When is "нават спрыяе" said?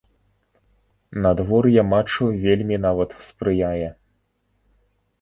2.89-3.89